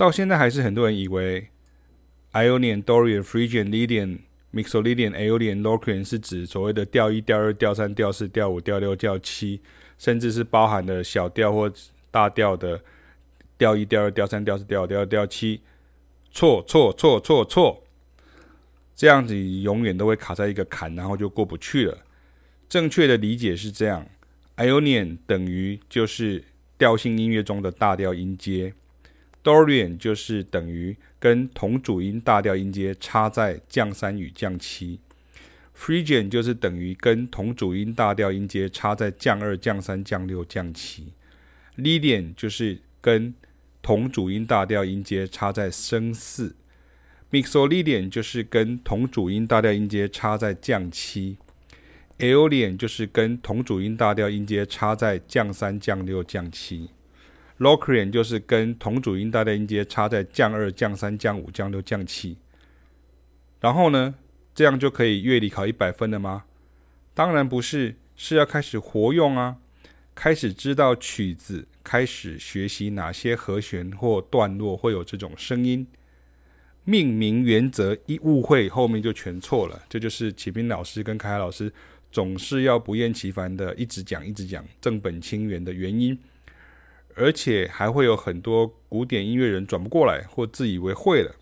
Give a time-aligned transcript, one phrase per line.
[0.00, 1.50] 到现在还是很多人以为
[2.32, 9.60] Ionian、Dorian、Phrygian、Lydian、Mixolydian、Aeolian、Locrian 是指所谓的调一、调二、调三、调四、调五、调六、调七，
[9.98, 11.70] 甚至是包含了小调或
[12.10, 12.80] 大调的
[13.58, 15.60] 调一、调二、调三、调四、调五、调六、调七。
[16.30, 17.82] 错错错错错！
[18.96, 21.98] 这样子永远都会卡在一个坎，然后就过不去了。
[22.70, 24.06] 正确的理解是这样
[24.56, 26.42] ：Ionian 等于就是
[26.78, 28.72] 调性音乐中的大调音阶
[29.42, 35.00] ，Dorian 就是等于跟同主音大调音阶差在降三与降七
[35.76, 41.12] ，Phrygian 就是等于跟同主音大调音阶差在降二、降三、降六、降七
[41.76, 43.34] ，Lydian 就是跟
[43.82, 46.56] 同主音大调音阶差在升四
[47.30, 51.38] ，Mixolydian 就是跟同主音大调音阶差在降七
[52.18, 56.90] ，Aeolian 就是跟同主音大调音阶差在降三、降六、降七。
[57.60, 62.36] ，Locrian 就是跟同主音大调音阶差在降二、降三、降五、降六、降七。
[63.60, 64.16] 然后呢，
[64.52, 66.46] 这样就可以乐理考一百分了吗？
[67.14, 69.58] 当然不是，是要开始活用啊，
[70.16, 71.68] 开始知道曲子。
[71.82, 75.84] 开始学习哪些和弦或段落会有这种声音，
[76.84, 79.82] 命名原则一误会，后面就全错了。
[79.88, 81.72] 这就是启斌老师跟凯凯老师
[82.12, 86.16] 总是要不厌其烦的一直讲、一直讲正本清源的原因，
[87.14, 91.34] 而且还会有很多古典音乐人转不过来或自以为会了。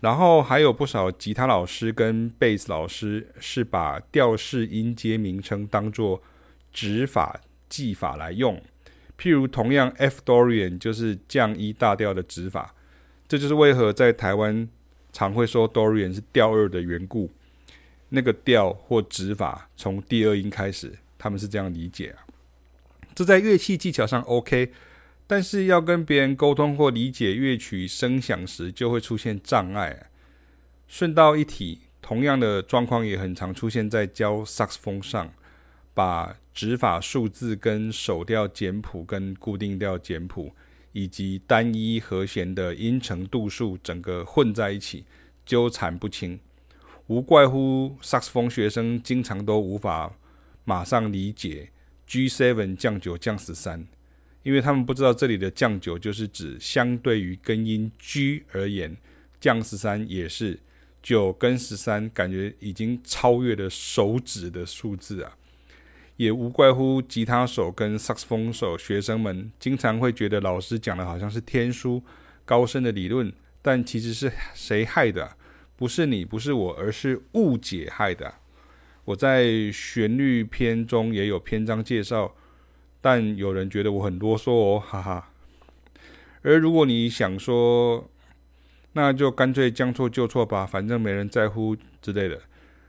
[0.00, 6.22] 然后还有不少吉他老师跟贝斯老师是把调式音阶名称当作
[6.72, 8.62] 指法技法来用。
[9.18, 12.74] 譬如，同样 F Dorian 就是降一大调的指法，
[13.26, 14.68] 这就是为何在台湾
[15.12, 17.30] 常会说 Dorian 是调二的缘故。
[18.10, 22.25] 那个调或指法从第二音开始，他们是这样理解啊。
[23.16, 24.70] 这在乐器技巧上 OK，
[25.26, 30.10] 但是要跟别人沟通或理解乐曲声响时，就会出现障碍。
[30.86, 35.32] 顺道一提，同样的状况也很常出现在教萨克斯风上。
[35.94, 40.54] 把指法数字跟手调简谱跟固定调简谱
[40.92, 45.06] 以及单一和弦的音程度数整个混在一起，
[45.46, 46.38] 纠缠不清，
[47.06, 50.12] 无怪乎萨克斯风学生经常都无法
[50.64, 51.70] 马上理解
[52.08, 53.86] G7 降九降十三，
[54.42, 58.96] 因为他们不知道这里的降九就是指相对于根音 G 而言，
[59.40, 60.60] 降十三也是
[61.02, 65.36] 九跟十三，感觉已经超越了手指的数字啊。
[66.16, 72.02] 也无怪乎吉他手跟萨克斯风手学生们经常会觉得老师讲的好像是天书
[72.44, 73.30] 高深的理论，
[73.60, 75.36] 但其实是谁害的？
[75.76, 78.32] 不是你，不是我，而是误解害的。
[79.06, 82.34] 我在旋律篇中也有篇章介绍，
[83.00, 85.30] 但有人觉得我很啰嗦哦，哈哈。
[86.42, 88.10] 而如果你想说，
[88.94, 92.40] 那就干脆将错就错吧，反正没人在乎之类的。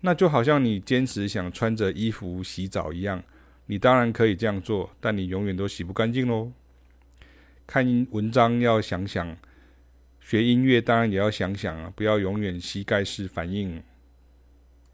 [0.00, 3.22] 那就好像你坚持想穿着衣服洗澡一样，
[3.66, 6.50] 你当然可以这样做，但你永远都洗不干净喽。
[7.66, 9.36] 看文章要想想，
[10.20, 13.82] 学音乐当然也要想想啊，不要永远膝盖式反应。